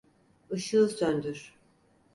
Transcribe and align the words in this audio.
Işığı 0.51 0.87
söndür. 0.89 1.55